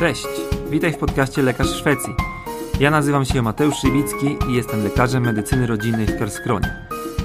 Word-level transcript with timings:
Cześć, 0.00 0.26
witaj 0.70 0.92
w 0.92 0.98
podcaście 0.98 1.42
Lekarz 1.42 1.68
Szwecji. 1.68 2.14
Ja 2.80 2.90
nazywam 2.90 3.24
się 3.24 3.42
Mateusz 3.42 3.76
Szybicki 3.76 4.36
i 4.48 4.54
jestem 4.54 4.84
lekarzem 4.84 5.22
medycyny 5.22 5.66
rodzinnej 5.66 6.06
w 6.06 6.18
Karskronie. 6.18 6.76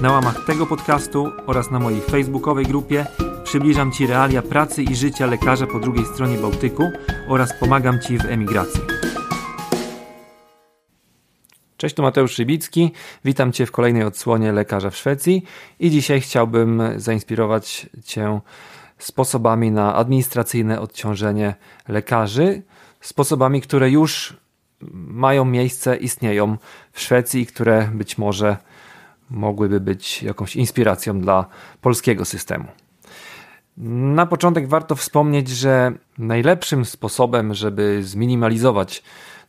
Na 0.02 0.12
łamach 0.12 0.44
tego 0.46 0.66
podcastu 0.66 1.32
oraz 1.46 1.70
na 1.70 1.78
mojej 1.78 2.00
facebookowej 2.00 2.66
grupie 2.66 3.06
przybliżam 3.44 3.92
Ci 3.92 4.06
realia 4.06 4.42
pracy 4.42 4.82
i 4.82 4.96
życia 4.96 5.26
lekarza 5.26 5.66
po 5.66 5.80
drugiej 5.80 6.04
stronie 6.04 6.38
Bałtyku 6.38 6.90
oraz 7.28 7.60
pomagam 7.60 8.00
Ci 8.00 8.18
w 8.18 8.24
emigracji. 8.24 8.80
Cześć, 11.76 11.94
tu 11.94 12.02
Mateusz 12.02 12.32
Szybicki. 12.32 12.92
Witam 13.24 13.52
Cię 13.52 13.66
w 13.66 13.72
kolejnej 13.72 14.02
odsłonie 14.02 14.52
Lekarza 14.52 14.90
w 14.90 14.96
Szwecji 14.96 15.44
i 15.80 15.90
dzisiaj 15.90 16.20
chciałbym 16.20 16.82
zainspirować 16.96 17.86
Cię 18.04 18.40
sposobami 18.98 19.70
na 19.70 19.94
administracyjne 19.94 20.80
odciążenie 20.80 21.54
lekarzy, 21.88 22.62
sposobami, 23.00 23.60
które 23.60 23.90
już 23.90 24.36
mają 24.94 25.44
miejsce, 25.44 25.96
istnieją 25.96 26.56
w 26.92 27.00
Szwecji 27.00 27.40
i 27.40 27.46
które 27.46 27.90
być 27.94 28.18
może 28.18 28.56
mogłyby 29.30 29.80
być 29.80 30.22
jakąś 30.22 30.56
inspiracją 30.56 31.20
dla 31.20 31.46
polskiego 31.80 32.24
systemu. 32.24 32.64
Na 34.16 34.26
początek 34.26 34.68
warto 34.68 34.94
wspomnieć, 34.94 35.48
że 35.48 35.92
najlepszym 36.18 36.84
sposobem, 36.84 37.54
żeby 37.54 38.04
zminimalizować 38.04 39.02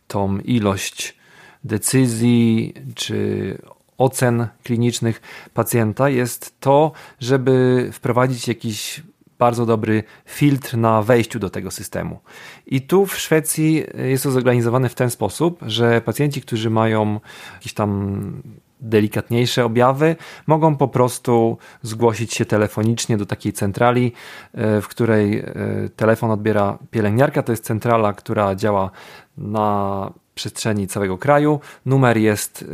tą 0.07 0.40
ilość 0.40 1.18
decyzji 1.63 2.73
czy 2.95 3.57
ocen 3.98 4.48
klinicznych 4.63 5.21
pacjenta 5.54 6.09
jest 6.09 6.59
to, 6.59 6.91
żeby 7.20 7.90
wprowadzić 7.93 8.48
jakiś 8.48 9.04
bardzo 9.40 9.66
dobry 9.66 10.04
filtr 10.26 10.77
na 10.77 11.02
wejściu 11.02 11.40
do 11.40 11.50
tego 11.50 11.72
systemu. 11.72 12.20
I 12.66 12.82
tu 12.82 13.05
w 13.05 13.18
Szwecji 13.18 13.84
jest 13.98 14.23
to 14.23 14.32
zorganizowane 14.32 14.90
w 14.90 14.96
ten 14.96 15.10
sposób, 15.10 15.60
że 15.62 16.02
pacjenci, 16.02 16.41
którzy 16.41 16.70
mają 16.70 17.20
jakieś 17.54 17.74
tam 17.74 18.41
delikatniejsze 18.82 19.66
objawy, 19.66 20.16
mogą 20.48 20.76
po 20.76 20.88
prostu 20.88 21.57
zgłosić 21.82 22.34
się 22.34 22.46
telefonicznie 22.46 23.18
do 23.18 23.26
takiej 23.26 23.54
centrali, 23.54 24.12
e, 24.54 24.82
w 24.82 24.88
której 24.88 25.40
e, 25.40 25.54
telefon 25.96 26.32
odbiera 26.32 26.77
pielęgniarka. 26.91 27.44
To 27.44 27.51
jest 27.51 27.63
centrala, 27.63 28.13
która 28.13 28.55
działa 28.55 28.91
na 29.38 30.12
przestrzeni 30.35 30.88
całego 30.88 31.18
kraju. 31.18 31.60
Numer 31.85 32.18
jest 32.18 32.66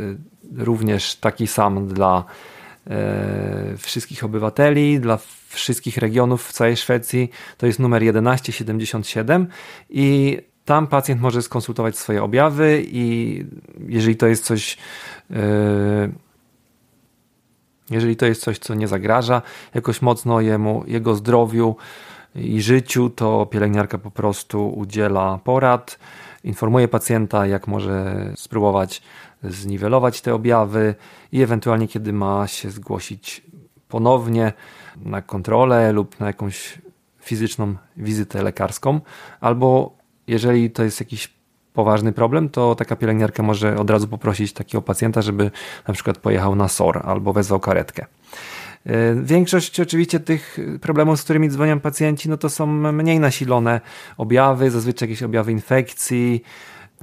e, 0.58 0.64
również 0.64 1.16
taki 1.16 1.46
sam 1.46 1.88
dla 1.88 2.24
wszystkich 3.78 4.24
obywateli, 4.24 5.00
dla 5.00 5.18
wszystkich 5.48 5.96
regionów 5.96 6.48
w 6.48 6.52
całej 6.52 6.76
Szwecji. 6.76 7.30
To 7.58 7.66
jest 7.66 7.78
numer 7.78 8.02
1177 8.02 9.46
i 9.90 10.38
tam 10.64 10.86
pacjent 10.86 11.20
może 11.20 11.42
skonsultować 11.42 11.98
swoje 11.98 12.22
objawy 12.22 12.82
i 12.86 13.44
jeżeli 13.88 14.16
to 14.16 14.26
jest 14.26 14.44
coś 14.44 14.78
yy, 15.30 15.36
jeżeli 17.90 18.16
to 18.16 18.26
jest 18.26 18.40
coś, 18.42 18.58
co 18.58 18.74
nie 18.74 18.88
zagraża 18.88 19.42
jakoś 19.74 20.02
mocno 20.02 20.40
jemu, 20.40 20.84
jego 20.86 21.14
zdrowiu 21.14 21.76
i 22.34 22.62
życiu, 22.62 23.10
to 23.10 23.46
pielęgniarka 23.46 23.98
po 23.98 24.10
prostu 24.10 24.68
udziela 24.68 25.38
porad, 25.44 25.98
informuje 26.44 26.88
pacjenta, 26.88 27.46
jak 27.46 27.68
może 27.68 28.14
spróbować 28.36 29.02
zniwelować 29.48 30.20
te 30.20 30.34
objawy 30.34 30.94
i 31.32 31.42
ewentualnie, 31.42 31.88
kiedy 31.88 32.12
ma 32.12 32.46
się 32.46 32.70
zgłosić 32.70 33.42
ponownie 33.88 34.52
na 34.96 35.22
kontrolę 35.22 35.92
lub 35.92 36.20
na 36.20 36.26
jakąś 36.26 36.78
fizyczną 37.20 37.74
wizytę 37.96 38.42
lekarską, 38.42 39.00
albo 39.40 39.96
jeżeli 40.26 40.70
to 40.70 40.84
jest 40.84 41.00
jakiś 41.00 41.34
poważny 41.72 42.12
problem, 42.12 42.48
to 42.48 42.74
taka 42.74 42.96
pielęgniarka 42.96 43.42
może 43.42 43.76
od 43.76 43.90
razu 43.90 44.08
poprosić 44.08 44.52
takiego 44.52 44.82
pacjenta, 44.82 45.22
żeby 45.22 45.50
na 45.88 45.94
przykład 45.94 46.18
pojechał 46.18 46.54
na 46.54 46.68
SOR 46.68 47.00
albo 47.04 47.32
wezwał 47.32 47.60
karetkę. 47.60 48.06
E, 48.86 49.14
większość 49.14 49.80
oczywiście 49.80 50.20
tych 50.20 50.58
problemów, 50.80 51.20
z 51.20 51.24
którymi 51.24 51.48
dzwonią 51.48 51.80
pacjenci, 51.80 52.28
no 52.28 52.36
to 52.36 52.50
są 52.50 52.66
mniej 52.92 53.20
nasilone 53.20 53.80
objawy, 54.16 54.70
zazwyczaj 54.70 55.08
jakieś 55.08 55.22
objawy 55.22 55.52
infekcji, 55.52 56.42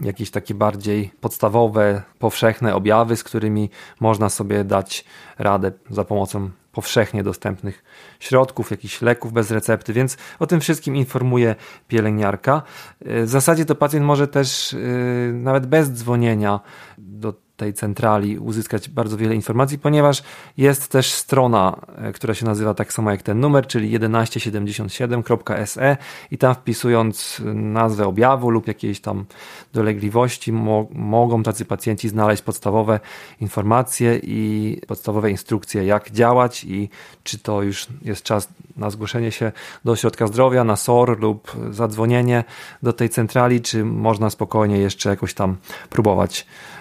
jakieś 0.01 0.31
takie 0.31 0.53
bardziej 0.53 1.11
podstawowe, 1.21 2.01
powszechne 2.19 2.75
objawy, 2.75 3.15
z 3.15 3.23
którymi 3.23 3.69
można 3.99 4.29
sobie 4.29 4.63
dać 4.63 5.05
radę 5.39 5.71
za 5.89 6.03
pomocą 6.03 6.49
powszechnie 6.71 7.23
dostępnych 7.23 7.83
środków, 8.19 8.71
jakichś 8.71 9.01
leków 9.01 9.33
bez 9.33 9.51
recepty, 9.51 9.93
więc 9.93 10.17
o 10.39 10.47
tym 10.47 10.59
wszystkim 10.61 10.95
informuje 10.95 11.55
pielęgniarka. 11.87 12.61
W 13.01 13.27
zasadzie 13.27 13.65
to 13.65 13.75
pacjent 13.75 14.05
może 14.05 14.27
też 14.27 14.73
y, 14.73 15.31
nawet 15.35 15.65
bez 15.65 15.91
dzwonienia 15.91 16.59
do 16.97 17.33
tej 17.61 17.73
centrali 17.73 18.39
uzyskać 18.39 18.89
bardzo 18.89 19.17
wiele 19.17 19.35
informacji, 19.35 19.79
ponieważ 19.79 20.23
jest 20.57 20.87
też 20.87 21.11
strona, 21.11 21.81
e, 21.97 22.11
która 22.13 22.33
się 22.33 22.45
nazywa 22.45 22.73
tak 22.73 22.93
samo 22.93 23.11
jak 23.11 23.21
ten 23.21 23.39
numer, 23.39 23.67
czyli 23.67 23.99
1177.se 23.99 25.97
i 26.31 26.37
tam 26.37 26.55
wpisując 26.55 27.41
nazwę 27.53 28.07
objawu 28.07 28.49
lub 28.49 28.67
jakiejś 28.67 29.01
tam 29.01 29.25
dolegliwości 29.73 30.51
mo 30.51 30.87
mogą 30.93 31.43
tacy 31.43 31.65
pacjenci 31.65 32.09
znaleźć 32.09 32.43
podstawowe 32.43 32.99
informacje 33.41 34.19
i 34.23 34.81
podstawowe 34.87 35.31
instrukcje 35.31 35.85
jak 35.85 36.11
działać 36.11 36.63
i 36.63 36.89
czy 37.23 37.39
to 37.39 37.61
już 37.61 37.87
jest 38.01 38.23
czas 38.23 38.49
na 38.77 38.89
zgłoszenie 38.89 39.31
się 39.31 39.51
do 39.85 39.91
ośrodka 39.91 40.27
zdrowia, 40.27 40.63
na 40.63 40.75
SOR 40.75 41.19
lub 41.19 41.51
zadzwonienie 41.71 42.43
do 42.83 42.93
tej 42.93 43.09
centrali, 43.09 43.61
czy 43.61 43.85
można 43.85 44.29
spokojnie 44.29 44.77
jeszcze 44.77 45.09
jakoś 45.09 45.33
tam 45.33 45.57
próbować 45.89 46.45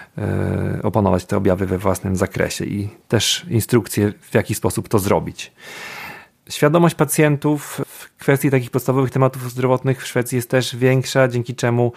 opanować 0.83 1.25
te 1.25 1.37
objawy 1.37 1.65
we 1.65 1.77
własnym 1.77 2.15
zakresie 2.15 2.65
i 2.65 2.89
też 3.07 3.45
instrukcje, 3.49 4.13
w 4.21 4.35
jaki 4.35 4.55
sposób 4.55 4.89
to 4.89 4.99
zrobić. 4.99 5.51
Świadomość 6.49 6.95
pacjentów 6.95 7.81
w 7.87 8.17
kwestii 8.17 8.51
takich 8.51 8.71
podstawowych 8.71 9.11
tematów 9.11 9.51
zdrowotnych 9.51 10.03
w 10.03 10.07
Szwecji 10.07 10.35
jest 10.35 10.49
też 10.49 10.75
większa, 10.75 11.27
dzięki 11.27 11.55
czemu 11.55 11.91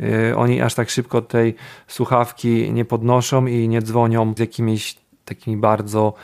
e, 0.00 0.36
oni 0.36 0.60
aż 0.62 0.74
tak 0.74 0.90
szybko 0.90 1.22
tej 1.22 1.54
słuchawki 1.88 2.72
nie 2.72 2.84
podnoszą 2.84 3.46
i 3.46 3.68
nie 3.68 3.82
dzwonią 3.82 4.34
z 4.36 4.38
jakimiś 4.38 4.96
takimi 5.24 5.56
bardzo 5.56 6.14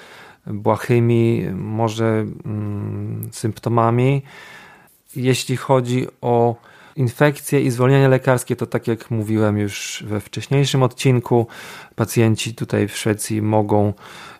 błahymi, 0.46 1.46
może 1.54 2.24
mm, 2.44 3.28
symptomami. 3.32 4.22
Jeśli 5.16 5.56
chodzi 5.56 6.06
o 6.20 6.56
Infekcje 6.96 7.60
i 7.60 7.70
zwolnienie 7.70 8.08
lekarskie 8.08 8.56
to 8.56 8.66
tak 8.66 8.86
jak 8.86 9.10
mówiłem 9.10 9.58
już 9.58 10.04
we 10.06 10.20
wcześniejszym 10.20 10.82
odcinku, 10.82 11.46
pacjenci 11.94 12.54
tutaj 12.54 12.88
w 12.88 12.96
Szwecji 12.96 13.42
mogą 13.42 13.92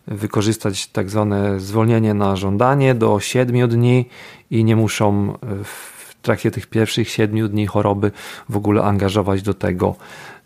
wykorzystać 0.07 0.87
tak 0.87 1.11
zwane 1.11 1.61
zwolnienie 1.61 2.15
na 2.15 2.37
żądanie 2.37 2.95
do 2.95 3.21
7 3.21 3.69
dni 3.69 4.09
i 4.51 4.65
nie 4.65 4.77
muszą 4.77 5.39
w 5.65 6.15
trakcie 6.23 6.51
tych 6.51 6.67
pierwszych 6.67 7.09
7 7.09 7.49
dni 7.49 7.67
choroby 7.67 8.11
w 8.49 8.57
ogóle 8.57 8.83
angażować 8.83 9.43
do 9.43 9.55
tego 9.55 9.97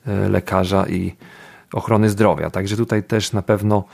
e, 0.07 0.29
lekarza 0.29 0.87
i 0.89 1.13
ochrony 1.73 2.11
zdrowia. 2.11 2.51
Także 2.51 2.77
tutaj 2.77 3.03
też 3.03 3.33
na 3.33 3.43
pewno 3.43 3.85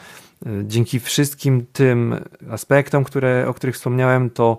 e, 0.47 0.51
dzięki 0.65 1.01
wszystkim 1.01 1.67
tym 1.73 2.17
aspektom, 2.51 3.05
które, 3.05 3.49
o 3.49 3.55
których 3.55 3.75
wspomniałem, 3.75 4.31
to 4.31 4.59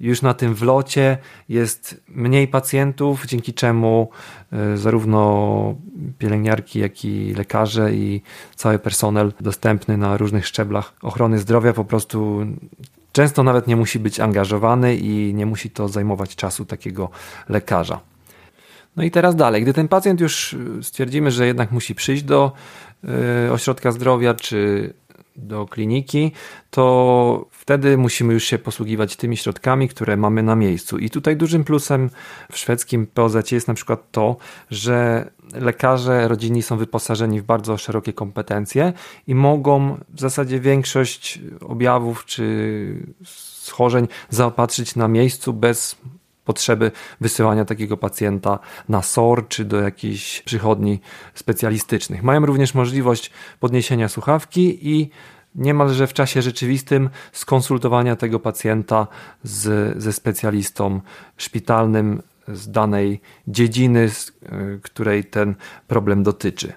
już 0.00 0.22
na 0.22 0.34
tym 0.34 0.54
wlocie 0.54 1.18
jest 1.48 2.00
mniej 2.08 2.48
pacjentów, 2.48 3.26
dzięki 3.26 3.54
czemu 3.54 4.10
e, 4.52 4.76
zarówno 4.76 5.74
pielęgniarki, 6.18 6.78
jak 6.78 7.04
i 7.04 7.34
lekarze 7.34 7.94
i 7.94 8.22
cały 8.54 8.78
personel 8.78 9.32
dostępny 9.40 9.96
na 9.96 10.16
różnych 10.16 10.46
szczeblach 10.46 10.92
ochrony 11.02 11.38
zdrowia 11.38 11.72
po 11.72 11.84
prostu 11.84 12.46
często 13.12 13.42
nawet 13.42 13.66
nie 13.66 13.76
musi 13.76 13.98
być 13.98 14.20
angażowany 14.20 14.96
i 14.96 15.34
nie 15.34 15.46
musi 15.46 15.70
to 15.70 15.88
zajmować 15.88 16.36
czasu 16.36 16.64
takiego 16.64 17.10
lekarza. 17.48 18.00
No 18.96 19.02
i 19.02 19.10
teraz 19.10 19.36
dalej, 19.36 19.62
gdy 19.62 19.72
ten 19.72 19.88
pacjent 19.88 20.20
już 20.20 20.56
stwierdzimy, 20.82 21.30
że 21.30 21.46
jednak 21.46 21.72
musi 21.72 21.94
przyjść 21.94 22.22
do 22.22 22.52
e, 23.48 23.52
ośrodka 23.52 23.92
zdrowia, 23.92 24.34
czy 24.34 24.92
do 25.42 25.66
kliniki, 25.66 26.32
to 26.70 27.46
wtedy 27.50 27.96
musimy 27.96 28.34
już 28.34 28.44
się 28.44 28.58
posługiwać 28.58 29.16
tymi 29.16 29.36
środkami, 29.36 29.88
które 29.88 30.16
mamy 30.16 30.42
na 30.42 30.56
miejscu. 30.56 30.98
I 30.98 31.10
tutaj 31.10 31.36
dużym 31.36 31.64
plusem 31.64 32.10
w 32.52 32.58
szwedzkim 32.58 33.06
POZ 33.06 33.50
jest 33.50 33.68
na 33.68 33.74
przykład 33.74 34.10
to, 34.10 34.36
że 34.70 35.30
lekarze 35.54 36.28
rodzinni 36.28 36.62
są 36.62 36.76
wyposażeni 36.76 37.40
w 37.40 37.44
bardzo 37.44 37.78
szerokie 37.78 38.12
kompetencje 38.12 38.92
i 39.26 39.34
mogą 39.34 39.98
w 40.08 40.20
zasadzie 40.20 40.60
większość 40.60 41.40
objawów 41.60 42.24
czy 42.24 43.16
schorzeń 43.24 44.08
zaopatrzyć 44.30 44.96
na 44.96 45.08
miejscu 45.08 45.52
bez 45.52 45.96
potrzeby 46.44 46.90
wysyłania 47.20 47.64
takiego 47.64 47.96
pacjenta 47.96 48.58
na 48.88 49.02
SOR 49.02 49.48
czy 49.48 49.64
do 49.64 49.80
jakichś 49.80 50.42
przychodni 50.42 51.00
specjalistycznych. 51.34 52.22
Mają 52.22 52.46
również 52.46 52.74
możliwość 52.74 53.30
podniesienia 53.60 54.08
słuchawki 54.08 54.88
i 54.88 55.10
niemalże 55.54 56.06
w 56.06 56.12
czasie 56.12 56.42
rzeczywistym 56.42 57.10
skonsultowania 57.32 58.16
tego 58.16 58.40
pacjenta 58.40 59.06
z, 59.42 59.98
ze 60.02 60.12
specjalistą 60.12 61.00
szpitalnym 61.36 62.22
z 62.48 62.70
danej 62.70 63.20
dziedziny, 63.48 64.08
z 64.08 64.32
której 64.82 65.24
ten 65.24 65.54
problem 65.88 66.22
dotyczy. 66.22 66.72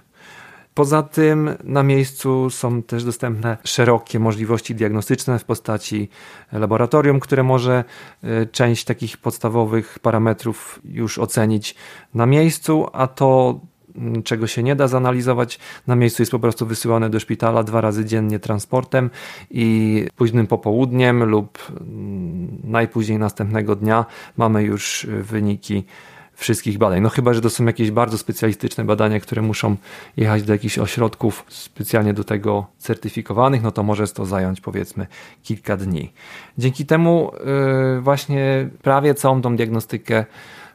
Poza 0.73 1.03
tym 1.03 1.49
na 1.63 1.83
miejscu 1.83 2.49
są 2.49 2.83
też 2.83 3.03
dostępne 3.03 3.57
szerokie 3.63 4.19
możliwości 4.19 4.75
diagnostyczne 4.75 5.39
w 5.39 5.45
postaci 5.45 6.09
laboratorium, 6.51 7.19
które 7.19 7.43
może 7.43 7.83
e, 8.23 8.45
część 8.45 8.85
takich 8.85 9.17
podstawowych 9.17 9.99
parametrów 9.99 10.79
już 10.85 11.19
ocenić 11.19 11.75
na 12.13 12.25
miejscu, 12.25 12.87
a 12.93 13.07
to 13.07 13.59
mm, 13.95 14.23
czego 14.23 14.47
się 14.47 14.63
nie 14.63 14.75
da 14.75 14.87
zanalizować 14.87 15.59
na 15.87 15.95
miejscu 15.95 16.21
jest 16.21 16.31
po 16.31 16.39
prostu 16.39 16.65
wysyłane 16.65 17.09
do 17.09 17.19
szpitala 17.19 17.63
dwa 17.63 17.81
razy 17.81 18.05
dziennie 18.05 18.39
transportem 18.39 19.09
i 19.51 20.07
późnym 20.15 20.47
popołudniem 20.47 21.23
lub 21.23 21.57
mm, 21.69 22.61
najpóźniej 22.63 23.19
następnego 23.19 23.75
dnia 23.75 24.05
mamy 24.37 24.63
już 24.63 25.07
wyniki 25.21 25.83
wszystkich 26.35 26.77
badań. 26.77 27.01
No 27.01 27.09
chyba, 27.09 27.33
że 27.33 27.41
to 27.41 27.49
są 27.49 27.65
jakieś 27.65 27.91
bardzo 27.91 28.17
specjalistyczne 28.17 28.85
badania, 28.85 29.19
które 29.19 29.41
muszą 29.41 29.75
jechać 30.17 30.43
do 30.43 30.53
jakichś 30.53 30.77
ośrodków 30.77 31.45
specjalnie 31.49 32.13
do 32.13 32.23
tego 32.23 32.65
certyfikowanych, 32.77 33.63
no 33.63 33.71
to 33.71 33.83
może 33.83 34.07
to 34.07 34.25
zająć 34.25 34.61
powiedzmy 34.61 35.07
kilka 35.43 35.77
dni. 35.77 36.13
Dzięki 36.57 36.85
temu 36.85 37.31
yy, 37.95 38.01
właśnie 38.01 38.69
prawie 38.81 39.13
całą 39.15 39.41
tą 39.41 39.55
diagnostykę 39.55 40.25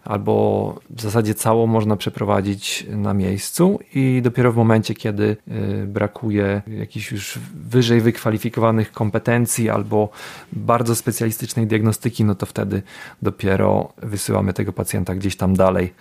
albo 0.08 0.74
w 0.90 1.02
zasadzie 1.02 1.34
całą 1.34 1.66
można 1.66 1.96
przeprowadzić 1.96 2.86
na 2.90 3.14
miejscu 3.14 3.78
i 3.94 4.20
dopiero 4.22 4.52
w 4.52 4.56
momencie, 4.56 4.94
kiedy 4.94 5.36
y, 5.82 5.86
brakuje 5.86 6.62
jakichś 6.66 7.12
już 7.12 7.38
wyżej 7.54 8.00
wykwalifikowanych 8.00 8.92
kompetencji 8.92 9.70
albo 9.70 10.08
bardzo 10.52 10.94
specjalistycznej 10.94 11.66
diagnostyki, 11.66 12.24
no 12.24 12.34
to 12.34 12.46
wtedy 12.46 12.82
dopiero 13.22 13.92
wysyłamy 14.02 14.52
tego 14.52 14.72
pacjenta 14.72 15.14
gdzieś 15.14 15.36
tam 15.36 15.56
dalej 15.56 15.92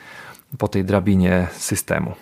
po 0.58 0.68
tej 0.68 0.86
drabinie 0.86 1.48
systemu. 1.58 2.14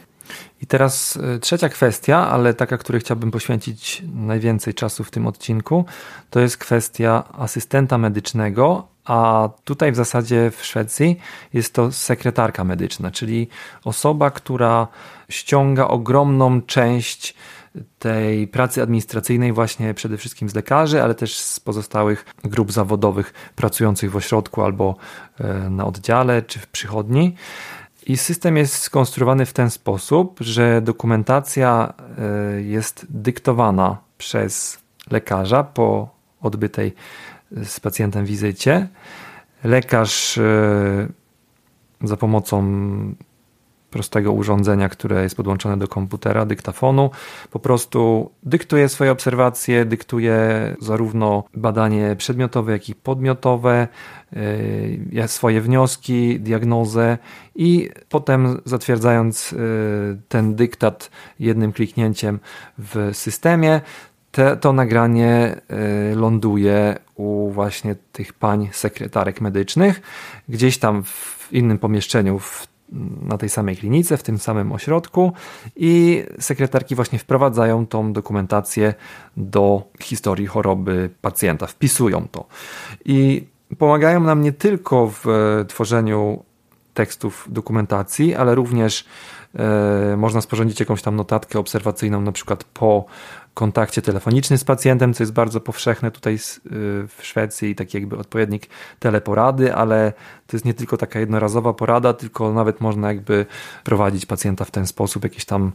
I 0.61 0.65
teraz 0.67 1.15
y, 1.15 1.39
trzecia 1.39 1.69
kwestia, 1.69 2.29
ale 2.29 2.53
taka, 2.53 2.77
której 2.77 3.01
chciałbym 3.01 3.31
poświęcić 3.31 4.03
najwięcej 4.15 4.73
czasu 4.73 5.03
w 5.03 5.11
tym 5.11 5.27
odcinku, 5.27 5.85
to 6.29 6.39
jest 6.39 6.57
kwestia 6.57 7.23
asystenta 7.37 7.97
medycznego, 7.97 8.94
a 9.05 9.49
tutaj 9.63 9.91
w 9.91 9.95
zasadzie 9.95 10.51
w 10.51 10.65
Szwecji 10.65 11.19
jest 11.53 11.73
to 11.73 11.91
sekretarka 11.91 12.63
medyczna, 12.63 13.11
czyli 13.11 13.47
osoba, 13.83 14.31
która 14.31 14.87
ściąga 15.29 15.87
ogromną 15.87 16.61
część 16.61 17.35
tej 17.99 18.47
pracy 18.47 18.81
administracyjnej 18.81 19.53
właśnie 19.53 19.93
przede 19.93 20.17
wszystkim 20.17 20.49
z 20.49 20.55
lekarzy, 20.55 21.03
ale 21.03 21.15
też 21.15 21.39
z 21.39 21.59
pozostałych 21.59 22.25
grup 22.43 22.71
zawodowych 22.71 23.33
pracujących 23.55 24.11
w 24.11 24.15
ośrodku 24.15 24.61
albo 24.61 24.95
e, 25.39 25.69
na 25.69 25.85
oddziale 25.85 26.41
czy 26.41 26.59
w 26.59 26.67
przychodni. 26.67 27.35
I 28.05 28.17
system 28.17 28.57
jest 28.57 28.75
skonstruowany 28.75 29.45
w 29.45 29.53
ten 29.53 29.69
sposób, 29.69 30.37
że 30.39 30.81
dokumentacja 30.81 31.93
e, 32.57 32.61
jest 32.61 33.05
dyktowana 33.09 33.97
przez 34.17 34.77
lekarza 35.11 35.63
po 35.63 36.09
odbytej 36.41 36.93
z 37.63 37.79
pacjentem 37.79 38.25
wizycie. 38.25 38.87
Lekarz 39.63 40.37
e, 40.37 41.07
za 42.03 42.17
pomocą 42.17 42.65
prostego 43.95 44.31
urządzenia, 44.31 44.89
które 44.89 45.23
jest 45.23 45.35
podłączone 45.35 45.77
do 45.77 45.87
komputera, 45.87 46.45
dyktafonu, 46.45 47.11
po 47.51 47.59
prostu 47.59 48.31
dyktuje 48.43 48.89
swoje 48.89 49.11
obserwacje, 49.11 49.85
dyktuje 49.85 50.37
zarówno 50.81 51.43
badanie 51.53 52.15
przedmiotowe, 52.15 52.71
jak 52.71 52.89
i 52.89 52.95
podmiotowe, 52.95 53.87
e, 55.15 55.27
swoje 55.27 55.61
wnioski, 55.61 56.39
diagnozę 56.39 57.17
i 57.55 57.89
potem 58.09 58.61
zatwierdzając 58.65 59.53
e, 59.53 59.57
ten 60.27 60.55
dyktat 60.55 61.11
jednym 61.39 61.73
kliknięciem 61.73 62.39
w 62.77 63.09
systemie, 63.13 63.81
te, 64.35 64.57
to 64.57 64.73
nagranie 64.73 65.61
y, 66.11 66.15
ląduje 66.15 66.95
u 67.15 67.49
właśnie 67.51 67.95
tych 68.11 68.33
pań 68.33 68.69
sekretarek 68.71 69.41
medycznych, 69.41 70.01
gdzieś 70.49 70.77
tam 70.77 71.03
w 71.03 71.47
innym 71.51 71.77
pomieszczeniu, 71.77 72.39
w, 72.39 72.67
na 73.21 73.37
tej 73.37 73.49
samej 73.49 73.77
klinice, 73.77 74.17
w 74.17 74.23
tym 74.23 74.37
samym 74.37 74.71
ośrodku 74.71 75.33
i 75.75 76.23
sekretarki 76.39 76.95
właśnie 76.95 77.19
wprowadzają 77.19 77.87
tą 77.87 78.13
dokumentację 78.13 78.93
do 79.37 79.83
historii 80.01 80.47
choroby 80.47 81.09
pacjenta, 81.21 81.67
wpisują 81.67 82.27
to. 82.31 82.45
I 83.05 83.47
pomagają 83.77 84.19
nam 84.19 84.41
nie 84.41 84.51
tylko 84.51 85.07
w 85.07 85.27
e, 85.27 85.65
tworzeniu 85.65 86.43
tekstów 86.93 87.47
dokumentacji, 87.49 88.35
ale 88.35 88.55
również 88.55 89.05
e, 89.55 90.17
można 90.17 90.41
sporządzić 90.41 90.79
jakąś 90.79 91.01
tam 91.01 91.15
notatkę 91.15 91.59
obserwacyjną, 91.59 92.21
na 92.21 92.31
przykład 92.31 92.63
po 92.63 93.05
kontakcie 93.55 94.01
telefonicznym 94.01 94.59
z 94.59 94.63
pacjentem, 94.63 95.13
co 95.13 95.23
jest 95.23 95.33
bardzo 95.33 95.61
powszechne 95.61 96.11
tutaj 96.11 96.33
y, 96.33 96.39
w 97.07 97.17
Szwecji, 97.21 97.75
taki 97.75 97.97
jakby 97.97 98.17
odpowiednik 98.17 98.67
teleporady, 98.99 99.75
ale 99.75 100.13
to 100.47 100.57
jest 100.57 100.65
nie 100.65 100.73
tylko 100.73 100.97
taka 100.97 101.19
jednorazowa 101.19 101.73
porada, 101.73 102.13
tylko 102.13 102.53
nawet 102.53 102.81
można 102.81 103.07
jakby 103.07 103.45
prowadzić 103.83 104.25
pacjenta 104.25 104.65
w 104.65 104.71
ten 104.71 104.87
sposób, 104.87 105.23
jakieś 105.23 105.45
tam 105.45 105.71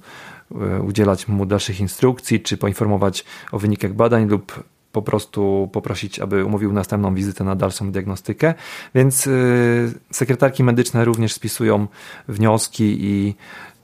y, 0.53 0.83
udzielać 0.83 1.29
mu 1.29 1.47
dalszych 1.47 1.81
instrukcji, 1.81 2.41
czy 2.41 2.57
poinformować 2.57 3.25
o 3.53 3.59
wynikach 3.59 3.93
badań 3.93 4.29
lub 4.29 4.65
po 4.93 5.03
prostu 5.03 5.71
poprosić, 5.73 6.19
aby 6.19 6.45
umówił 6.45 6.73
następną 6.73 7.15
wizytę 7.15 7.45
na 7.45 7.57
dalszą 7.57 7.93
diagnostykę. 7.93 8.55
Więc 8.95 9.27
yy, 9.27 9.33
sekretarki 10.11 10.65
medyczne 10.65 11.05
również 11.05 11.33
spisują 11.33 11.87
wnioski 12.29 12.97
i 13.01 13.35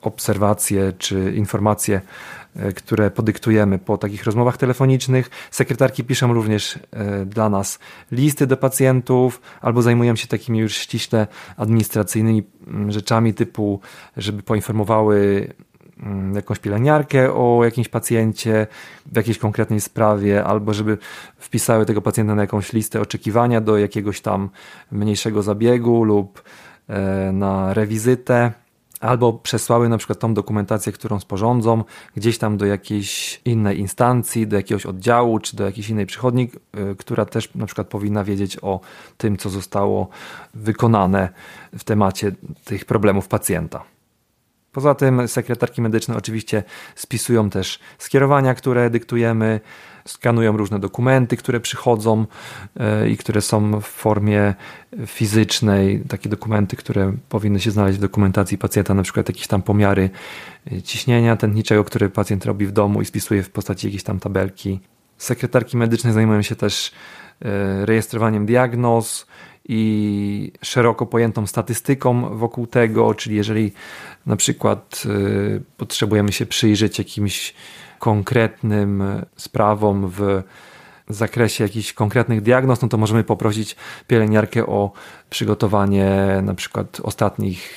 obserwacje 0.07 0.93
czy 0.99 1.33
informacje 1.37 2.01
E, 2.59 2.73
które 2.73 3.11
podyktujemy 3.11 3.79
po 3.79 3.99
takich 3.99 4.25
rozmowach 4.25 4.57
telefonicznych. 4.57 5.31
Sekretarki 5.51 6.05
piszą 6.05 6.35
również 6.35 6.79
e, 6.93 7.27
dla 7.27 7.49
nas 7.49 7.79
listy 8.13 8.47
do 8.47 8.57
pacjentów 8.57 9.41
albo 9.61 9.83
zajmują 9.83 10.17
się 10.17 10.27
takimi 10.27 10.59
już 10.59 10.75
ściśle 10.75 11.27
administracyjnymi 11.57 12.43
mm, 12.67 12.93
rzeczami 12.93 13.35
typu, 13.35 13.81
żeby 14.17 14.43
poinformowały 14.43 15.49
mm, 16.03 16.35
jakąś 16.35 16.59
pielęgniarkę 16.59 17.33
o 17.35 17.65
jakimś 17.65 17.89
pacjencie 17.89 18.67
w 19.07 19.17
jakiejś 19.17 19.39
konkretnej 19.39 19.81
sprawie, 19.81 20.45
albo 20.45 20.75
żeby 20.75 20.99
wpisały 21.39 21.87
tego 21.87 22.03
pacjenta 22.03 22.35
na 22.35 22.43
jakąś 22.43 22.73
listę 22.73 23.01
oczekiwania 23.01 23.61
do 23.61 23.79
jakiegoś 23.79 24.21
tam 24.21 24.51
mniejszego 24.93 25.43
zabiegu 25.43 26.05
lub 26.05 26.43
e, 26.89 27.33
na 27.33 27.75
rewizytę 27.75 28.53
albo 29.07 29.33
przesłały 29.33 29.89
na 29.89 29.99
przykład 29.99 30.19
tą 30.19 30.35
dokumentację, 30.35 30.93
którą 30.93 31.21
sporządzą, 31.21 31.85
gdzieś 32.17 32.39
tam 32.39 32.57
do 32.57 32.67
jakiejś 32.67 33.41
innej 33.45 33.79
instancji, 33.79 34.47
do 34.47 34.57
jakiegoś 34.57 34.87
oddziału, 34.87 35.39
czy 35.39 35.57
do 35.57 35.65
jakiejś 35.65 35.91
innej 35.91 36.07
przychodni, 36.07 36.51
y, 36.93 36.97
która 36.97 37.25
też 37.25 37.55
na 37.55 37.67
przykład 37.67 37.87
powinna 37.87 38.25
wiedzieć 38.25 38.59
o 38.63 38.81
tym, 39.17 39.37
co 39.37 39.51
zostało 39.51 40.09
wykonane 40.55 41.29
w 41.79 41.85
temacie 41.85 42.33
tych 42.65 42.85
problemów 42.85 43.29
pacjenta. 43.29 43.96
Poza 44.77 44.95
tym 44.95 45.29
sekretarki 45.29 45.83
medyczne 45.83 46.17
oczywiście 46.17 46.63
spisują 46.95 47.51
też 47.51 47.79
skierowania, 47.99 48.55
które 48.55 48.91
dyktujemy, 48.91 49.61
skanują 50.05 50.57
różne 50.57 50.79
dokumenty, 50.79 51.37
które 51.37 51.61
przychodzą 51.61 52.27
e, 52.81 53.09
i 53.09 53.17
które 53.17 53.41
są 53.41 53.81
w 53.81 53.85
formie 53.85 54.55
fizycznej, 55.07 56.03
takie 56.09 56.29
dokumenty, 56.29 56.77
które 56.77 57.13
powinny 57.29 57.61
się 57.61 57.71
znaleźć 57.71 57.99
w 57.99 58.01
dokumentacji 58.01 58.59
pacjenta, 58.59 58.95
na 58.95 59.03
przykład 59.03 59.29
jakieś 59.29 59.47
tam 59.47 59.63
pomiary 59.63 60.11
e, 60.73 60.83
ciśnienia 60.83 61.37
tętniczego, 61.37 61.85
które 61.85 62.09
pacjent 62.09 62.45
robi 62.45 62.67
w 62.67 62.73
domu 62.73 63.03
i 63.03 63.05
spisuje 63.05 63.43
w 63.43 63.51
postaci 63.51 63.87
jakiejś 63.87 64.03
tam 64.03 64.21
tabelki. 64.21 64.81
Sekretarki 65.19 65.77
medyczne 65.77 66.13
zajmują 66.13 66.43
się 66.43 66.57
też 66.57 66.93
rejestrowaniem 67.85 68.47
diagnoz, 68.47 69.27
i 69.69 70.53
szeroko 70.63 71.07
pojętą 71.07 71.47
statystyką 71.47 72.39
wokół 72.39 72.67
tego, 72.67 73.15
czyli 73.15 73.37
jeżeli 73.37 73.73
na 74.27 74.37
przykład 74.37 75.03
potrzebujemy 75.77 76.33
się 76.33 76.47
przyjrzeć 76.47 76.99
jakimś 76.99 77.55
konkretnym 77.99 79.03
sprawom 79.37 80.09
w 80.09 80.43
zakresie 81.09 81.65
jakichś 81.65 81.93
konkretnych 81.93 82.41
diagnoz, 82.43 82.83
no 82.83 82.89
to 82.89 82.97
możemy 82.97 83.25
poprosić 83.25 83.77
pielęgniarkę 84.07 84.67
o 84.67 84.93
przygotowanie 85.31 86.17
na 86.43 86.55
przykład 86.55 87.01
ostatnich 87.03 87.71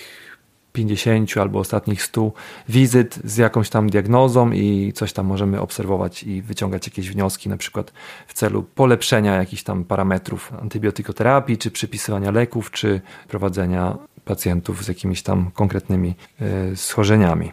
50 0.74 1.38
albo 1.38 1.60
ostatnich 1.60 2.04
100 2.04 2.32
wizyt 2.70 3.20
z 3.24 3.38
jakąś 3.38 3.70
tam 3.70 3.90
diagnozą 3.90 4.52
i 4.52 4.94
coś 4.96 5.14
tam 5.14 5.26
możemy 5.26 5.62
obserwować 5.62 6.24
i 6.24 6.42
wyciągać 6.42 6.88
jakieś 6.88 7.10
wnioski, 7.10 7.50
na 7.50 7.58
przykład 7.58 7.94
w 8.28 8.34
celu 8.34 8.64
polepszenia 8.64 9.36
jakichś 9.36 9.64
tam 9.64 9.84
parametrów 9.84 10.54
antybiotykoterapii, 10.62 11.58
czy 11.58 11.72
przypisywania 11.72 12.32
leków, 12.32 12.72
czy 12.72 13.02
prowadzenia 13.28 13.98
pacjentów 14.26 14.84
z 14.84 14.88
jakimiś 14.88 15.22
tam 15.22 15.52
konkretnymi 15.54 16.16
e, 16.42 16.76
schorzeniami. 16.76 17.52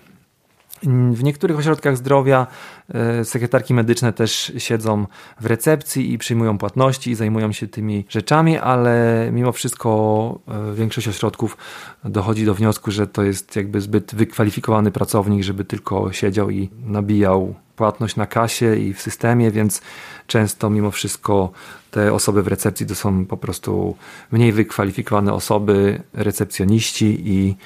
W 1.13 1.23
niektórych 1.23 1.59
ośrodkach 1.59 1.97
zdrowia 1.97 2.47
e, 2.95 3.25
sekretarki 3.25 3.75
medyczne 3.75 4.13
też 4.13 4.53
siedzą 4.59 5.07
w 5.41 5.47
recepcji 5.47 6.13
i 6.13 6.19
przyjmują 6.19 6.59
płatności 6.59 7.11
i 7.11 7.15
zajmują 7.15 7.53
się 7.53 7.69
tymi 7.69 8.05
rzeczami, 8.09 8.59
ale 8.59 9.29
mimo 9.33 9.53
wszystko 9.53 10.39
e, 10.49 10.75
większość 10.75 11.09
ośrodków 11.09 11.57
dochodzi 12.05 12.45
do 12.45 12.55
wniosku, 12.55 12.91
że 12.91 13.07
to 13.07 13.23
jest 13.23 13.57
jakby 13.57 13.81
zbyt 13.81 14.15
wykwalifikowany 14.15 14.91
pracownik, 14.91 15.43
żeby 15.43 15.65
tylko 15.65 16.13
siedział 16.13 16.51
i 16.51 16.71
nabijał 16.85 17.55
płatność 17.77 18.17
na 18.17 18.27
kasie 18.27 18.77
i 18.77 18.95
w 18.95 19.03
systemie, 19.03 19.51
więc 19.51 19.83
często 20.27 20.71
mimo 20.71 20.91
wszystko 20.91 21.53
te 21.91 22.13
osoby 22.13 22.43
w 22.43 22.49
recepcji 22.49 22.87
to 22.87 22.95
są 22.95 23.27
po 23.27 23.37
prostu 23.37 23.97
mniej 24.31 24.53
wykwalifikowane 24.53 25.33
osoby, 25.33 26.03
recepcjoniści 26.13 27.23
i 27.25 27.57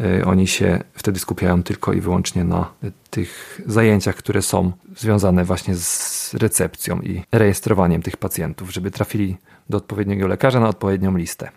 y, 0.00 0.24
oni 0.24 0.46
się 0.46 0.82
wtedy 0.94 1.20
skupiają 1.20 1.62
tylko 1.62 1.92
i 1.92 2.00
wyłącznie 2.00 2.44
na 2.44 2.70
tych 3.10 3.60
zajęciach, 3.66 4.16
które 4.16 4.42
są 4.42 4.72
związane 4.96 5.44
właśnie 5.44 5.74
z 5.74 6.34
recepcją 6.34 7.00
i 7.00 7.22
rejestrowaniem 7.32 8.02
tych 8.02 8.16
pacjentów, 8.16 8.72
żeby 8.72 8.90
trafili 8.90 9.36
do 9.70 9.78
odpowiedniego 9.78 10.28
lekarza 10.28 10.60
na 10.60 10.68
odpowiednią 10.68 11.16
listę. 11.16 11.50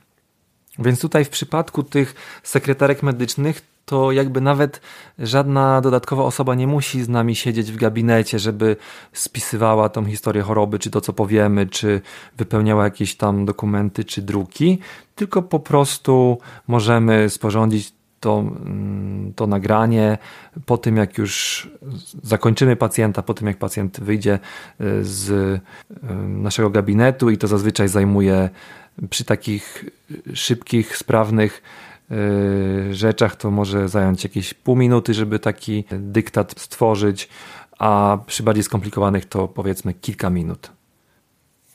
Więc 0.80 1.00
tutaj 1.00 1.26
w 1.26 1.30
przypadku 1.30 1.84
tych 1.84 2.16
sekretarek 2.44 3.04
medycznych 3.04 3.75
to 3.86 4.12
jakby 4.12 4.42
nawet 4.42 4.82
żadna 5.20 5.82
dodatkowa 5.82 6.24
osoba 6.24 6.56
nie 6.56 6.68
musi 6.68 7.04
z 7.04 7.10
nami 7.10 7.36
siedzieć 7.36 7.72
w 7.72 7.78
gabinecie, 7.78 8.40
żeby 8.40 8.76
spisywała 9.14 9.90
tą 9.90 10.06
historię 10.06 10.42
choroby, 10.42 10.80
czy 10.80 10.90
to 10.90 11.02
co 11.02 11.14
powiemy, 11.14 11.68
czy 11.68 12.02
wypełniała 12.38 12.84
jakieś 12.84 13.16
tam 13.16 13.46
dokumenty, 13.46 14.04
czy 14.04 14.22
druki, 14.22 14.80
tylko 15.16 15.42
po 15.42 15.60
prostu 15.60 16.38
możemy 16.68 17.30
sporządzić 17.30 17.94
to, 18.20 18.40
mm, 18.40 19.34
to 19.36 19.48
nagranie 19.48 20.18
po 20.66 20.78
tym, 20.78 20.98
jak 20.98 21.18
już 21.18 21.70
zakończymy 22.24 22.76
pacjenta, 22.76 23.22
po 23.22 23.34
tym, 23.34 23.48
jak 23.48 23.58
pacjent 23.58 24.00
wyjdzie 24.00 24.34
e, 24.34 24.40
z 25.04 25.32
e, 25.32 26.14
naszego 26.28 26.70
gabinetu 26.70 27.30
i 27.30 27.38
to 27.38 27.48
zazwyczaj 27.48 27.88
zajmuje 27.88 28.50
przy 29.10 29.26
takich 29.26 29.86
szybkich, 30.34 30.98
sprawnych 30.98 31.62
Y, 31.62 31.85
rzeczach 32.92 33.36
to 33.36 33.52
może 33.52 33.90
zająć 33.90 34.24
jakieś 34.24 34.54
pół 34.54 34.76
minuty, 34.76 35.14
żeby 35.14 35.40
taki 35.40 35.84
dyktat 35.92 36.60
stworzyć, 36.60 37.30
a 37.80 38.18
przy 38.26 38.44
bardziej 38.44 38.64
skomplikowanych 38.64 39.26
to 39.26 39.48
powiedzmy 39.48 39.94
kilka 39.94 40.30
minut. 40.30 40.75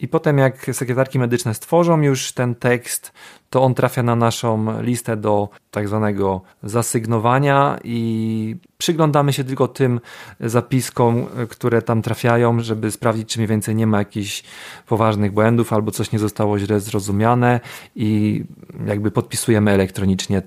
I 0.01 0.09
potem, 0.09 0.39
jak 0.39 0.71
sekretarki 0.73 1.19
medyczne 1.19 1.55
stworzą 1.55 2.03
już 2.03 2.33
ten 2.33 2.55
tekst, 2.55 3.13
to 3.51 3.63
on 3.63 3.75
trafia 3.75 4.03
na 4.03 4.17
naszą 4.17 4.83
listę 4.83 5.17
do 5.17 5.49
tak 5.71 5.89
zwanego 5.89 6.41
zasygnowania 6.63 7.79
i 7.85 8.57
przyglądamy 8.79 9.33
się 9.33 9.45
tylko 9.45 9.69
tym 9.69 10.01
zapiskom, 10.41 11.27
które 11.49 11.83
tam 11.83 12.03
trafiają, 12.03 12.61
żeby 12.61 12.91
sprawdzić, 12.91 13.29
czy 13.29 13.39
mniej 13.39 13.49
więcej 13.49 13.75
nie 13.75 13.87
ma 13.87 13.99
jakichś 13.99 14.45
poważnych 14.87 15.33
błędów 15.33 15.73
albo 15.73 15.91
coś 15.91 16.13
nie 16.13 16.19
zostało 16.19 16.59
źle 16.59 16.81
zrozumiane 16.81 17.61
i 17.97 18.45
jakby 18.87 19.11
podpisujemy 19.11 19.71
elektronicznie 19.71 20.43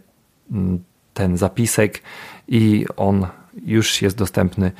mm, 0.51 0.83
ten 1.13 1.37
zapisek 1.37 2.01
i 2.47 2.85
on 2.97 3.27
już 3.65 4.01
jest 4.01 4.17
dostępny 4.17 4.71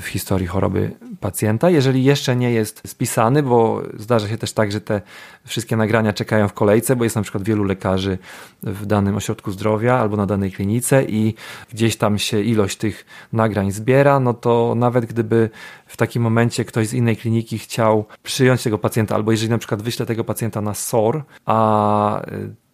w 0.00 0.04
historii 0.04 0.46
choroby 0.46 0.90
pacjenta. 1.20 1.70
Jeżeli 1.70 2.04
jeszcze 2.04 2.36
nie 2.36 2.50
jest 2.52 2.82
spisany, 2.86 3.42
bo 3.42 3.82
zdarza 3.96 4.28
się 4.28 4.38
też 4.38 4.52
tak, 4.52 4.72
że 4.72 4.80
te 4.80 5.02
wszystkie 5.44 5.76
nagrania 5.76 6.12
czekają 6.12 6.48
w 6.48 6.52
kolejce, 6.52 6.96
bo 6.96 7.04
jest 7.04 7.16
na 7.16 7.22
przykład 7.22 7.44
wielu 7.44 7.64
lekarzy 7.64 8.18
w 8.62 8.86
danym 8.86 9.16
ośrodku 9.16 9.50
zdrowia 9.50 9.98
albo 9.98 10.16
na 10.16 10.26
danej 10.26 10.52
klinice 10.52 11.04
i 11.04 11.34
gdzieś 11.72 11.96
tam 11.96 12.18
się 12.18 12.40
ilość 12.40 12.76
tych 12.76 13.06
nagrań 13.32 13.72
zbiera, 13.72 14.20
no 14.20 14.34
to 14.34 14.74
nawet 14.76 15.06
gdyby 15.06 15.50
w 15.86 15.96
takim 15.96 16.22
momencie 16.22 16.64
ktoś 16.64 16.88
z 16.88 16.94
innej 16.94 17.16
kliniki 17.16 17.58
chciał 17.58 18.04
przyjąć 18.22 18.62
tego 18.62 18.78
pacjenta, 18.78 19.14
albo 19.14 19.30
jeżeli 19.30 19.50
na 19.50 19.58
przykład 19.58 19.82
wyśle 19.82 20.06
tego 20.06 20.24
pacjenta 20.24 20.60
na 20.60 20.74
SOR, 20.74 21.24
a 21.46 22.22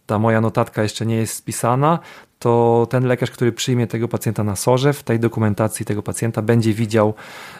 ta 0.06 0.18
moja 0.18 0.40
notatka 0.40 0.82
jeszcze 0.82 1.06
nie 1.06 1.16
jest 1.16 1.34
spisana, 1.34 1.98
to 2.42 2.86
ten 2.90 3.06
lekarz, 3.06 3.30
który 3.30 3.52
przyjmie 3.52 3.86
tego 3.86 4.08
pacjenta 4.08 4.44
na 4.44 4.56
sorze, 4.56 4.92
w 4.92 5.02
tej 5.02 5.20
dokumentacji 5.20 5.86
tego 5.86 6.02
pacjenta 6.02 6.42
będzie 6.42 6.74
widział 6.74 7.14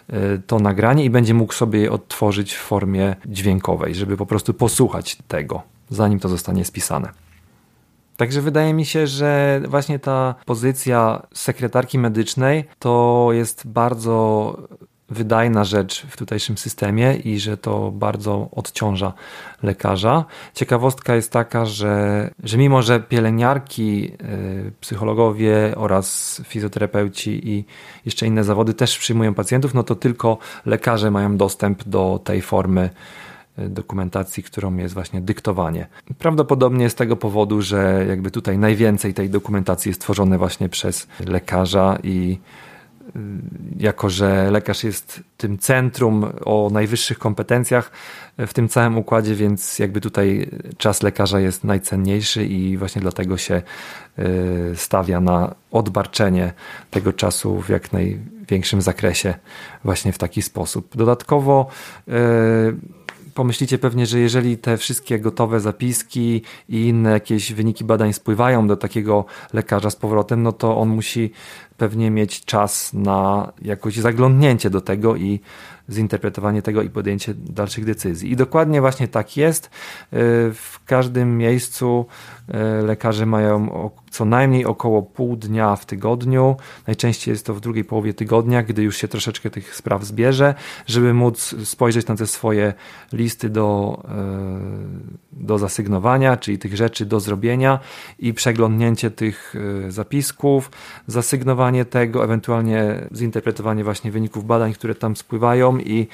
e, 0.08 0.38
to 0.38 0.58
nagranie 0.58 1.04
i 1.04 1.10
będzie 1.10 1.34
mógł 1.34 1.52
sobie 1.52 1.80
je 1.80 1.90
odtworzyć 1.92 2.54
w 2.54 2.60
formie 2.60 3.16
dźwiękowej, 3.26 3.94
żeby 3.94 4.16
po 4.16 4.26
prostu 4.26 4.54
posłuchać 4.54 5.16
tego, 5.28 5.62
zanim 5.90 6.20
to 6.20 6.28
zostanie 6.28 6.64
spisane. 6.64 7.08
Także 8.16 8.40
wydaje 8.40 8.74
mi 8.74 8.84
się, 8.84 9.06
że 9.06 9.60
właśnie 9.68 9.98
ta 9.98 10.34
pozycja 10.46 11.22
sekretarki 11.34 11.98
medycznej 11.98 12.64
to 12.78 13.28
jest 13.32 13.66
bardzo 13.66 14.56
wydajna 15.12 15.64
rzecz 15.64 16.06
w 16.06 16.16
tutejszym 16.16 16.58
systemie 16.58 17.14
i 17.14 17.38
że 17.38 17.56
to 17.56 17.90
bardzo 17.90 18.48
odciąża 18.52 19.12
lekarza. 19.62 20.24
Ciekawostka 20.54 21.14
jest 21.14 21.32
taka, 21.32 21.66
że, 21.66 22.30
że 22.44 22.58
mimo, 22.58 22.82
że 22.82 23.00
pielęgniarki, 23.00 24.12
y, 24.68 24.72
psychologowie 24.80 25.74
oraz 25.76 26.40
fizjoterapeuci 26.44 27.48
i 27.48 27.64
jeszcze 28.04 28.26
inne 28.26 28.44
zawody 28.44 28.74
też 28.74 28.98
przyjmują 28.98 29.34
pacjentów, 29.34 29.74
no 29.74 29.82
to 29.82 29.94
tylko 29.94 30.38
lekarze 30.66 31.10
mają 31.10 31.36
dostęp 31.36 31.84
do 31.84 32.20
tej 32.24 32.42
formy 32.42 32.90
y, 33.58 33.68
dokumentacji, 33.68 34.42
którą 34.42 34.76
jest 34.76 34.94
właśnie 34.94 35.20
dyktowanie. 35.20 35.86
Prawdopodobnie 36.18 36.90
z 36.90 36.94
tego 36.94 37.16
powodu, 37.16 37.62
że 37.62 38.04
jakby 38.08 38.30
tutaj 38.30 38.58
najwięcej 38.58 39.14
tej 39.14 39.30
dokumentacji 39.30 39.88
jest 39.88 40.00
tworzone 40.00 40.38
właśnie 40.38 40.68
przez 40.68 41.06
lekarza 41.26 41.98
i 42.02 42.38
jako 43.76 44.10
że 44.10 44.50
lekarz 44.50 44.84
jest 44.84 45.20
tym 45.36 45.58
centrum 45.58 46.26
o 46.44 46.70
najwyższych 46.72 47.18
kompetencjach 47.18 47.90
w 48.38 48.52
tym 48.54 48.68
całym 48.68 48.98
układzie, 48.98 49.34
więc 49.34 49.78
jakby 49.78 50.00
tutaj 50.00 50.50
czas 50.78 51.02
lekarza 51.02 51.40
jest 51.40 51.64
najcenniejszy 51.64 52.44
i 52.44 52.76
właśnie 52.76 53.02
dlatego 53.02 53.36
się 53.36 53.62
y, 54.18 54.22
stawia 54.76 55.20
na 55.20 55.54
odbarczenie 55.70 56.52
tego 56.90 57.12
czasu 57.12 57.60
w 57.60 57.68
jak 57.68 57.92
największym 57.92 58.82
zakresie 58.82 59.34
właśnie 59.84 60.12
w 60.12 60.18
taki 60.18 60.42
sposób. 60.42 60.96
Dodatkowo 60.96 61.66
y, 62.08 62.12
pomyślicie 63.34 63.78
pewnie, 63.78 64.06
że 64.06 64.18
jeżeli 64.18 64.58
te 64.58 64.76
wszystkie 64.76 65.18
gotowe 65.18 65.60
zapiski 65.60 66.42
i 66.68 66.88
inne 66.88 67.10
jakieś 67.10 67.52
wyniki 67.52 67.84
badań 67.84 68.12
spływają 68.12 68.66
do 68.66 68.76
takiego 68.76 69.24
lekarza 69.52 69.90
z 69.90 69.96
powrotem, 69.96 70.42
no 70.42 70.52
to 70.52 70.76
on 70.76 70.88
musi 70.88 71.32
pewnie 71.82 72.10
mieć 72.10 72.44
czas 72.44 72.92
na 72.92 73.52
jakoś 73.62 73.96
zaglądnięcie 73.96 74.70
do 74.70 74.80
tego 74.80 75.16
i 75.16 75.40
zinterpretowanie 75.90 76.62
tego 76.62 76.82
i 76.82 76.90
podjęcie 76.90 77.34
dalszych 77.34 77.84
decyzji. 77.84 78.32
I 78.32 78.36
dokładnie 78.36 78.80
właśnie 78.80 79.08
tak 79.08 79.36
jest. 79.36 79.66
Y, 79.66 79.70
w 80.54 80.80
każdym 80.86 81.38
miejscu 81.38 82.06
y, 82.48 82.86
lekarze 82.86 83.26
mają 83.26 83.90
co 84.10 84.24
najmniej 84.24 84.64
około 84.64 85.02
pół 85.02 85.36
dnia 85.36 85.76
w 85.76 85.86
tygodniu. 85.86 86.56
Najczęściej 86.86 87.32
jest 87.32 87.46
to 87.46 87.54
w 87.54 87.60
drugiej 87.60 87.84
połowie 87.84 88.14
tygodnia, 88.14 88.62
gdy 88.62 88.82
już 88.82 88.96
się 88.96 89.08
troszeczkę 89.08 89.50
tych 89.50 89.74
spraw 89.74 90.04
zbierze, 90.04 90.54
żeby 90.86 91.14
móc 91.14 91.54
spojrzeć 91.64 92.06
na 92.06 92.16
te 92.16 92.26
swoje 92.26 92.74
listy 93.12 93.50
do, 93.50 94.02
y, 95.32 95.44
do 95.44 95.58
zasygnowania, 95.58 96.36
czyli 96.36 96.58
tych 96.58 96.76
rzeczy 96.76 97.06
do 97.06 97.20
zrobienia 97.20 97.78
i 98.18 98.34
przeglądnięcie 98.34 99.10
tych 99.10 99.54
zapisków, 99.88 100.70
zasygnowanie 101.06 101.71
tego, 101.84 102.24
ewentualnie 102.24 103.08
zinterpretowanie 103.14 103.84
właśnie 103.84 104.10
wyników 104.10 104.46
badań, 104.46 104.72
które 104.72 104.94
tam 104.94 105.16
spływają 105.16 105.78
i 105.78 106.06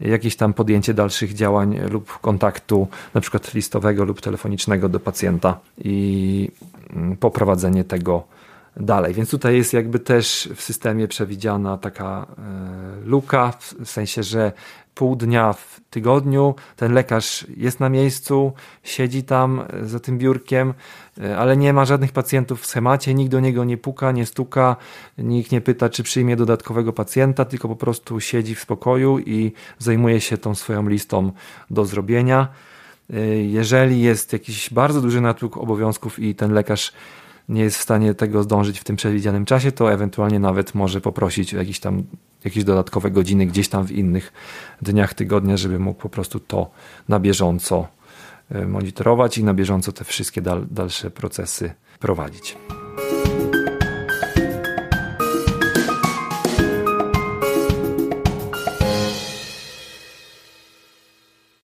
jakieś 0.00 0.36
tam 0.36 0.54
podjęcie 0.54 0.94
dalszych 0.94 1.34
działań 1.34 1.78
lub 1.90 2.18
kontaktu, 2.18 2.88
na 3.14 3.20
przykład 3.20 3.54
listowego 3.54 4.04
lub 4.04 4.20
telefonicznego 4.20 4.88
do 4.88 5.00
pacjenta 5.00 5.58
i 5.84 6.48
mm, 6.96 7.16
poprowadzenie 7.16 7.84
tego 7.84 8.24
dalej. 8.76 9.14
Więc 9.14 9.30
tutaj 9.30 9.56
jest 9.56 9.72
jakby 9.72 9.98
też 9.98 10.48
w 10.54 10.62
systemie 10.62 11.08
przewidziana 11.08 11.78
taka 11.78 12.26
e, 12.38 13.06
luka, 13.06 13.52
w 13.84 13.90
sensie, 13.90 14.22
że 14.22 14.52
pół 14.94 15.16
dnia 15.16 15.52
w 15.52 15.80
tygodniu 15.90 16.54
ten 16.76 16.92
lekarz 16.92 17.46
jest 17.56 17.80
na 17.80 17.88
miejscu, 17.88 18.52
siedzi 18.82 19.22
tam 19.22 19.62
za 19.82 20.00
tym 20.00 20.18
biurkiem, 20.18 20.74
e, 21.22 21.38
ale 21.38 21.56
nie 21.56 21.72
ma 21.72 21.84
żadnych 21.84 22.12
pacjentów 22.12 22.60
w 22.60 22.66
schemacie, 22.66 23.14
nikt 23.14 23.30
do 23.30 23.40
niego 23.40 23.64
nie 23.64 23.76
puka, 23.76 24.12
nie 24.12 24.26
stuka, 24.26 24.76
nikt 25.18 25.52
nie 25.52 25.60
pyta, 25.60 25.88
czy 25.88 26.02
przyjmie 26.02 26.36
dodatkowego 26.36 26.92
pacjenta, 26.92 27.44
tylko 27.44 27.68
po 27.68 27.76
prostu 27.76 28.20
siedzi 28.20 28.54
w 28.54 28.60
spokoju 28.60 29.18
i 29.18 29.52
zajmuje 29.78 30.20
się 30.20 30.38
tą 30.38 30.54
swoją 30.54 30.88
listą 30.88 31.32
do 31.70 31.84
zrobienia. 31.84 32.48
E, 33.12 33.20
jeżeli 33.36 34.00
jest 34.02 34.32
jakiś 34.32 34.70
bardzo 34.70 35.00
duży 35.00 35.20
natłok 35.20 35.56
obowiązków 35.56 36.18
i 36.18 36.34
ten 36.34 36.52
lekarz 36.52 36.92
nie 37.48 37.62
jest 37.62 37.78
w 37.78 37.82
stanie 37.82 38.14
tego 38.14 38.42
zdążyć 38.42 38.80
w 38.80 38.84
tym 38.84 38.96
przewidzianym 38.96 39.44
czasie, 39.44 39.72
to 39.72 39.92
ewentualnie 39.92 40.38
nawet 40.38 40.74
może 40.74 41.00
poprosić 41.00 41.54
o 41.54 41.58
jakieś 41.58 41.80
tam 41.80 42.02
jakieś 42.44 42.64
dodatkowe 42.64 43.10
godziny 43.10 43.46
gdzieś 43.46 43.68
tam 43.68 43.86
w 43.86 43.92
innych 43.92 44.32
dniach 44.82 45.14
tygodnia, 45.14 45.56
żeby 45.56 45.78
mógł 45.78 46.00
po 46.00 46.08
prostu 46.08 46.40
to 46.40 46.70
na 47.08 47.20
bieżąco 47.20 47.88
e, 48.50 48.66
monitorować 48.66 49.38
i 49.38 49.44
na 49.44 49.54
bieżąco 49.54 49.92
te 49.92 50.04
wszystkie 50.04 50.42
dal, 50.42 50.66
dalsze 50.70 51.10
procesy 51.10 51.72
prowadzić. 52.00 52.56